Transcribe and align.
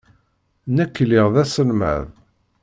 Nekk 0.75 0.95
lliɣ 1.07 1.27
d 1.33 1.35
aselmad. 1.43 2.05